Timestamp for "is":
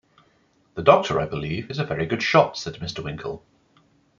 1.69-1.77